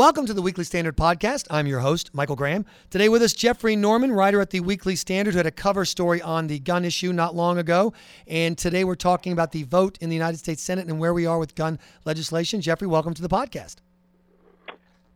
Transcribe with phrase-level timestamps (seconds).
[0.00, 1.46] Welcome to the Weekly Standard Podcast.
[1.50, 2.64] I'm your host, Michael Graham.
[2.88, 6.22] Today with us, Geoffrey Norman, writer at the Weekly Standard, who had a cover story
[6.22, 7.92] on the gun issue not long ago.
[8.26, 11.26] And today we're talking about the vote in the United States Senate and where we
[11.26, 12.62] are with gun legislation.
[12.62, 13.76] Geoffrey, welcome to the podcast.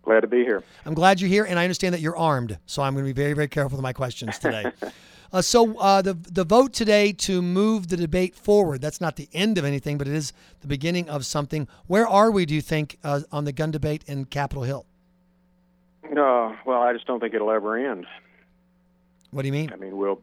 [0.02, 0.62] Glad to be here.
[0.85, 3.19] I'm glad you're here, and I understand that you're armed, so I'm going to be
[3.19, 4.71] very, very careful with my questions today.
[5.35, 8.80] Uh, so uh, the the vote today to move the debate forward.
[8.80, 11.67] That's not the end of anything, but it is the beginning of something.
[11.88, 12.46] Where are we?
[12.46, 14.86] Do you think uh, on the gun debate in Capitol Hill?
[16.05, 18.06] Uh, well, I just don't think it'll ever end.
[19.32, 19.73] What do you mean?
[19.73, 20.20] I mean, we'll.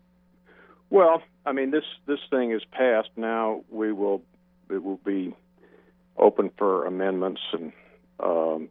[0.89, 3.09] Well, I mean this this thing is passed.
[3.17, 4.21] Now we will
[4.69, 5.35] it will be
[6.15, 7.73] open for amendments and
[8.21, 8.69] um,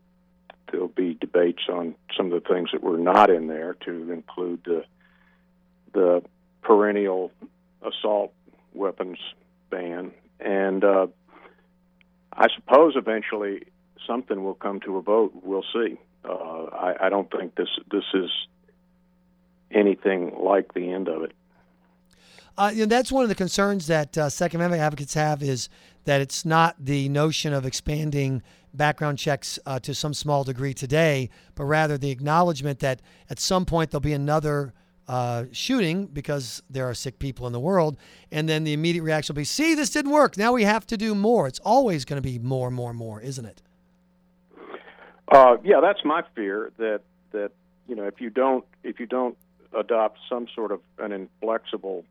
[0.73, 4.61] there'll be debates on some of the things that were not in there to include
[4.65, 4.85] the
[5.93, 6.23] the
[6.63, 7.31] perennial
[7.83, 8.33] assault
[8.75, 9.19] weapons
[9.71, 11.07] ban, and uh,
[12.33, 13.65] I suppose eventually
[14.07, 15.33] something will come to a vote.
[15.43, 15.99] We'll see.
[16.25, 18.31] Uh, I, I don't think this this is
[19.71, 21.33] anything like the end of it.
[22.59, 25.69] Uh, you know, that's one of the concerns that uh, Second Amendment advocates have is
[26.05, 28.43] that it's not the notion of expanding
[28.75, 33.65] background checks uh, to some small degree today, but rather the acknowledgement that at some
[33.65, 34.75] point there'll be another
[35.11, 37.97] uh, shooting because there are sick people in the world.
[38.31, 40.39] And then the immediate reaction will be, see, this didn't work.
[40.39, 41.49] Now we have to do more.
[41.49, 43.61] It's always going to be more, more, more, isn't it?
[45.27, 47.01] Uh, yeah, that's my fear that
[47.33, 47.53] that
[47.87, 49.37] you know if you don't if you don't
[49.73, 52.05] adopt some sort of an inflexible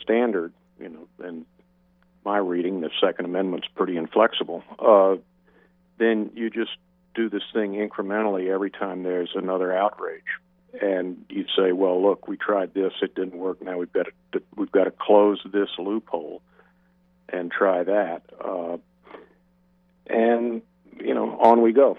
[0.00, 1.44] standard, you know, and
[2.24, 4.62] my reading, the Second Amendment's pretty inflexible.
[4.78, 5.16] Uh,
[5.98, 6.76] then you just
[7.14, 10.22] do this thing incrementally every time there's another outrage
[10.80, 13.62] and you'd say, "Well, look, we tried this; it didn't work.
[13.62, 16.42] Now we've got to we've got to close this loophole
[17.28, 18.78] and try that." Uh,
[20.06, 20.62] and
[20.98, 21.98] you know, on we go.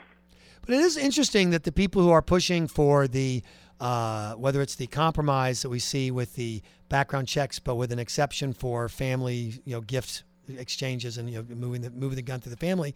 [0.66, 3.42] But it is interesting that the people who are pushing for the
[3.80, 7.98] uh, whether it's the compromise that we see with the background checks, but with an
[7.98, 12.40] exception for family, you know, gift exchanges and you know, moving the moving the gun
[12.42, 12.96] to the family,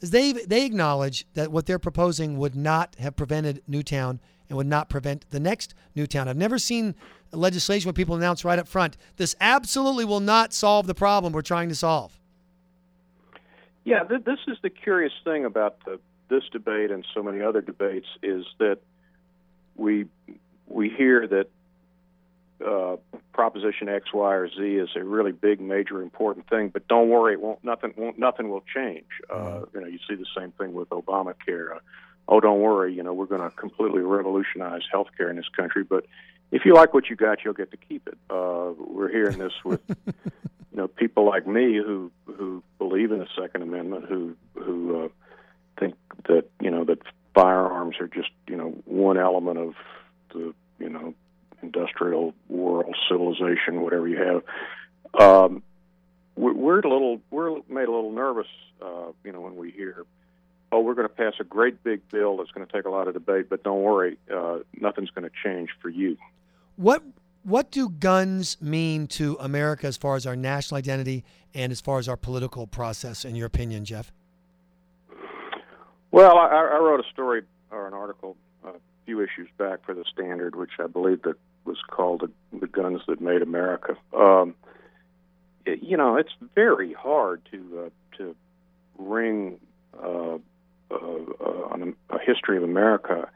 [0.00, 4.66] is they they acknowledge that what they're proposing would not have prevented Newtown and would
[4.66, 6.28] not prevent the next Newtown.
[6.28, 6.94] I've never seen
[7.36, 11.42] legislation where people announce right up front, this absolutely will not solve the problem we're
[11.42, 12.18] trying to solve.
[13.84, 17.60] Yeah, th- this is the curious thing about the, this debate and so many other
[17.60, 18.78] debates is that
[19.76, 20.06] we
[20.66, 21.48] we hear that
[22.66, 22.96] uh,
[23.32, 26.68] Proposition X, Y, or Z is a really big, major, important thing.
[26.68, 29.06] But don't worry, it won't nothing won't nothing will change.
[29.28, 29.64] Uh, mm-hmm.
[29.76, 31.76] you know, you see the same thing with Obamacare.
[31.76, 31.80] Uh,
[32.28, 35.82] oh, don't worry, you know, we're going to completely revolutionize healthcare in this country.
[35.82, 36.06] But
[36.50, 38.18] if you like what you got, you'll get to keep it.
[38.30, 40.14] Uh, we're hearing this with, you
[40.72, 45.08] know, people like me who who believe in the Second Amendment, who who uh,
[45.78, 45.96] think
[46.28, 46.98] that you know that
[47.34, 49.74] firearms are just you know one element of
[50.32, 51.14] the you know
[51.80, 55.20] industrial world, civilization, whatever you have.
[55.20, 55.62] Um,
[56.36, 58.46] we're a little we're made a little nervous,
[58.80, 60.04] uh, you know, when we hear
[60.72, 63.08] oh, we're going to pass a great big bill that's going to take a lot
[63.08, 66.16] of debate, but don't worry, uh, nothing's going to change for you.
[66.76, 67.02] What
[67.42, 71.24] what do guns mean to America as far as our national identity
[71.54, 74.12] and as far as our political process, in your opinion, Geoff?
[76.10, 78.72] Well, I, I wrote a story or an article a
[79.10, 83.00] few issues back for the Standard, which I believe that was called "The, the Guns
[83.08, 84.54] That Made America." Um,
[85.66, 88.36] it, you know, it's very hard to uh, to
[88.98, 89.58] wring
[90.00, 90.38] uh,
[90.90, 93.28] uh, on a, a history of America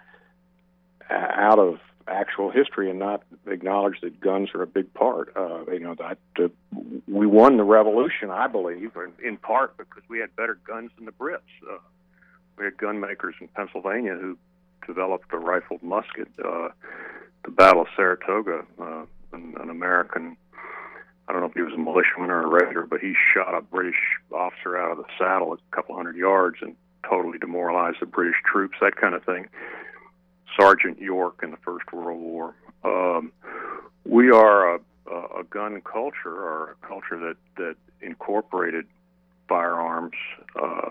[1.10, 5.32] out of actual history and not acknowledge that guns are a big part.
[5.36, 6.48] Uh, you know that uh,
[7.08, 8.92] we won the revolution, I believe,
[9.24, 11.40] in part because we had better guns than the Brits.
[11.68, 11.78] Uh,
[12.56, 14.38] we had gun makers in Pennsylvania who
[14.86, 16.28] developed a rifled musket.
[16.38, 16.68] Uh,
[17.44, 20.36] the Battle of Saratoga, uh, an, an American.
[21.28, 23.62] I don't know if he was a militiaman or a regular, but he shot a
[23.62, 23.98] British
[24.32, 26.76] officer out of the saddle a couple hundred yards and
[27.08, 29.48] totally demoralize the British troops, that kind of thing.
[30.58, 32.54] Sergeant York in the First World War.
[32.84, 33.32] Um,
[34.04, 34.80] we are a,
[35.10, 38.86] a gun culture, or a culture that that incorporated
[39.48, 40.14] firearms,
[40.60, 40.90] uh,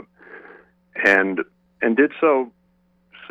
[1.05, 1.41] and
[1.81, 2.51] and did so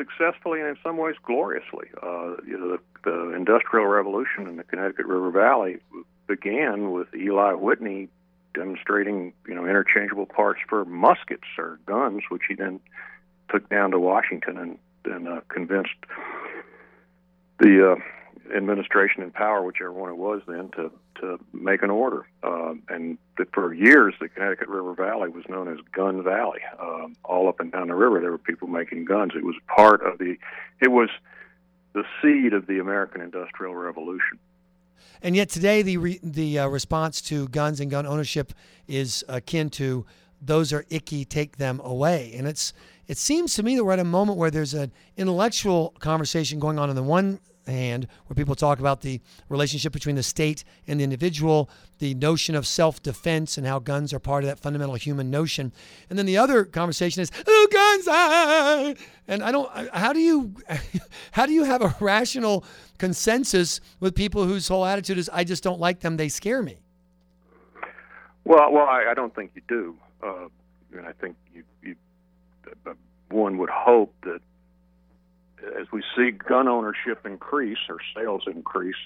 [0.03, 1.89] successfully and in some ways gloriously.
[2.03, 5.79] Uh, you know, the, the Industrial Revolution in the Connecticut River Valley
[6.27, 8.09] began with Eli Whitney
[8.55, 12.81] demonstrating, you know, interchangeable parts for muskets or guns, which he then
[13.51, 15.97] took down to Washington and and uh, convinced
[17.59, 22.27] the uh, administration in power, whichever one it was then, to to make an order.
[22.43, 23.17] Uh, and
[23.55, 26.61] for years, the Connecticut River Valley was known as Gun Valley.
[26.79, 29.33] Um, all up and down the river, there were people making guns.
[29.35, 30.37] It was part of the,
[30.81, 31.09] it was
[31.95, 34.39] the seed of the American Industrial Revolution.
[35.23, 38.53] And yet today, the re, the uh, response to guns and gun ownership
[38.89, 40.05] is akin to
[40.41, 42.35] those are icky, take them away.
[42.37, 42.73] And it's
[43.07, 46.79] it seems to me that we're at a moment where there's an intellectual conversation going
[46.79, 51.00] on on the one hand, where people talk about the relationship between the state and
[51.00, 51.69] the individual,
[51.99, 55.73] the notion of self defense, and how guns are part of that fundamental human notion.
[56.11, 58.94] And then the other conversation is, "Oh, guns!" Ah!
[59.29, 59.70] And I don't.
[59.94, 60.55] How do you,
[61.32, 62.64] how do you have a rational
[62.99, 66.79] consensus with people whose whole attitude is, "I just don't like them; they scare me."
[68.44, 69.97] Well, well, I, I don't think you do.
[70.23, 70.49] Uh,
[70.97, 71.97] and I think you, you,
[72.87, 72.94] uh,
[73.31, 74.41] one would hope that
[75.93, 78.97] we see gun ownership increase or sales increase,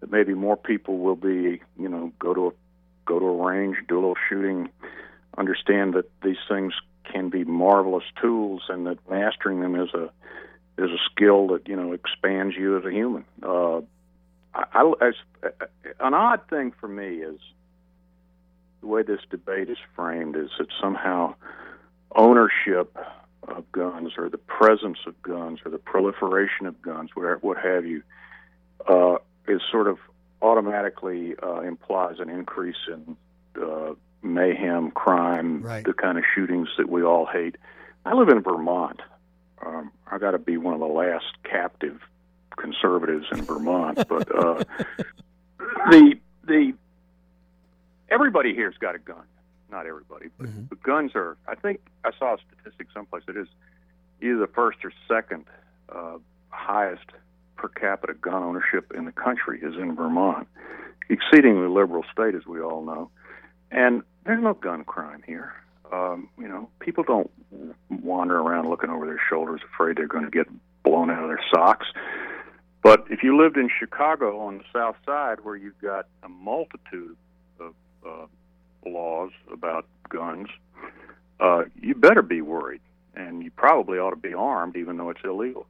[0.00, 2.50] that maybe more people will be, you know, go to a
[3.06, 4.68] go to a range, do a little shooting,
[5.38, 6.72] understand that these things
[7.04, 10.10] can be marvelous tools, and that mastering them is a
[10.78, 13.24] is a skill that you know expands you as a human.
[13.42, 13.80] Uh,
[14.54, 15.10] I, I,
[16.00, 17.38] an odd thing for me is
[18.80, 21.34] the way this debate is framed is that somehow
[22.14, 22.96] ownership
[23.48, 28.02] of guns or the presence of guns or the proliferation of guns, what have you,
[28.88, 29.16] uh,
[29.48, 29.98] is sort of
[30.42, 33.16] automatically uh, implies an increase in
[33.60, 35.84] uh, mayhem, crime, right.
[35.84, 37.56] the kind of shootings that we all hate.
[38.04, 39.00] I live in Vermont.
[39.64, 42.00] Um, I got to be one of the last captive
[42.56, 44.62] conservatives in Vermont, but uh,
[45.90, 46.14] the
[46.44, 46.74] the
[48.08, 49.24] everybody here's got a gun
[49.70, 50.62] not everybody, but, mm-hmm.
[50.62, 51.36] but guns are.
[51.46, 53.48] I think I saw a statistic someplace that is
[54.22, 55.44] either the first or second
[55.88, 56.18] uh,
[56.50, 57.06] highest
[57.56, 60.46] per capita gun ownership in the country is in Vermont,
[61.08, 63.10] exceedingly liberal state as we all know,
[63.70, 65.52] and there's no gun crime here.
[65.92, 67.30] Um, you know, people don't
[67.90, 70.46] wander around looking over their shoulders, afraid they're going to get
[70.82, 71.86] blown out of their socks.
[72.82, 77.16] But if you lived in Chicago on the South Side, where you've got a multitude
[77.58, 77.74] of
[78.06, 78.26] uh,
[78.88, 80.48] laws about guns,
[81.40, 82.80] uh, you better be worried,
[83.14, 85.66] and you probably ought to be armed, even though it's illegal.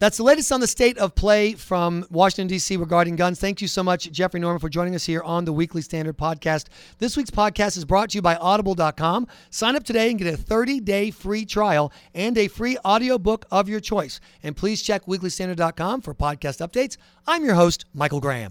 [0.00, 2.76] That's the latest on the state of play from Washington, D.C.
[2.76, 3.38] regarding guns.
[3.38, 6.66] Thank you so much, Geoffrey Norman, for joining us here on the Weekly Standard podcast.
[6.98, 9.28] This week's podcast is brought to you by Audible.com.
[9.50, 13.68] Sign up today and get a 30 day free trial and a free audiobook of
[13.68, 14.18] your choice.
[14.42, 16.96] And please check WeeklyStandard.com for podcast updates.
[17.26, 18.42] I'm your host, Michael Graham.